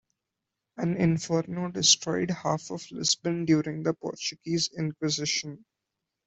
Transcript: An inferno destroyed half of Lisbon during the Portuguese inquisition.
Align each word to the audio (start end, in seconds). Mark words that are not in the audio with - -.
An 0.77 0.97
inferno 0.97 1.69
destroyed 1.69 2.31
half 2.31 2.71
of 2.71 2.83
Lisbon 2.91 3.45
during 3.45 3.83
the 3.83 3.93
Portuguese 3.93 4.67
inquisition. 4.75 5.63